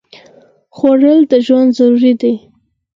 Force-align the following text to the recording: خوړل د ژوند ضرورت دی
خوړل 0.75 1.19
د 1.31 1.33
ژوند 1.45 1.69
ضرورت 1.77 2.17
دی 2.21 2.33